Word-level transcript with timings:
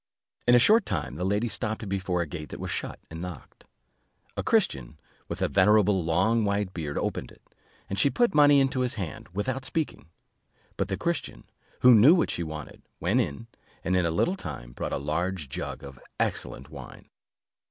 In 0.47 0.55
a 0.55 0.57
short 0.57 0.87
time 0.87 1.13
the 1.13 1.23
lady 1.23 1.47
stopped 1.47 1.87
before 1.87 2.23
a 2.23 2.25
gate 2.25 2.49
that 2.49 2.59
was 2.59 2.71
shut, 2.71 2.97
and 3.11 3.21
knocked: 3.21 3.65
a 4.35 4.41
Christian, 4.41 4.99
with 5.27 5.43
a 5.43 5.47
venerable 5.47 6.03
long 6.03 6.43
white 6.43 6.73
beard, 6.73 6.97
opened 6.97 7.31
it; 7.31 7.53
and 7.87 7.99
she 7.99 8.09
put 8.09 8.33
money 8.33 8.59
into 8.59 8.79
his 8.79 8.95
hand, 8.95 9.27
without 9.31 9.63
speaking; 9.63 10.07
but 10.75 10.87
the 10.87 10.97
Christian, 10.97 11.43
who 11.81 11.93
knew 11.93 12.15
what 12.15 12.31
she 12.31 12.41
wanted, 12.41 12.81
went 12.99 13.21
in, 13.21 13.45
and 13.83 13.95
in 13.95 14.03
a 14.03 14.09
little 14.09 14.35
time, 14.35 14.71
brought 14.71 14.91
a 14.91 14.97
large 14.97 15.49
jug 15.49 15.83
of 15.83 15.99
excellent 16.19 16.71
wine. 16.71 17.07